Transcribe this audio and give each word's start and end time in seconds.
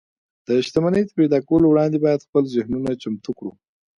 د 0.47 0.49
شتمنۍ 0.65 1.03
تر 1.07 1.13
پيدا 1.19 1.39
کولو 1.47 1.65
وړاندې 1.69 1.97
بايد 2.03 2.25
خپل 2.27 2.43
ذهنونه 2.53 2.91
چمتو 3.01 3.31
کړو. 3.37 3.51